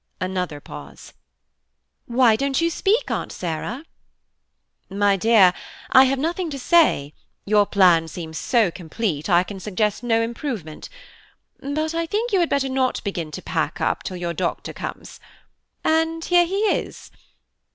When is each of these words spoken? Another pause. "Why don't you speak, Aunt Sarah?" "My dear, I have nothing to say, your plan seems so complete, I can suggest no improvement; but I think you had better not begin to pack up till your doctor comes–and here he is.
Another 0.19 0.59
pause. 0.59 1.13
"Why 2.07 2.35
don't 2.35 2.59
you 2.59 2.71
speak, 2.71 3.11
Aunt 3.11 3.31
Sarah?" 3.31 3.85
"My 4.89 5.15
dear, 5.15 5.53
I 5.91 6.05
have 6.05 6.17
nothing 6.17 6.49
to 6.49 6.57
say, 6.57 7.13
your 7.45 7.67
plan 7.67 8.07
seems 8.07 8.39
so 8.39 8.71
complete, 8.71 9.29
I 9.29 9.43
can 9.43 9.59
suggest 9.59 10.01
no 10.01 10.23
improvement; 10.23 10.89
but 11.59 11.93
I 11.93 12.07
think 12.07 12.31
you 12.33 12.39
had 12.39 12.49
better 12.49 12.67
not 12.67 13.03
begin 13.03 13.29
to 13.29 13.43
pack 13.43 13.79
up 13.79 14.01
till 14.01 14.17
your 14.17 14.33
doctor 14.33 14.73
comes–and 14.73 16.25
here 16.25 16.47
he 16.47 16.61
is. 16.61 17.11